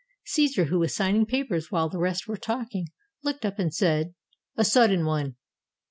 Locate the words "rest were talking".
1.99-2.87